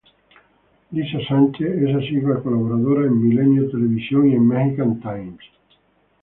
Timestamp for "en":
3.05-3.21, 4.33-4.47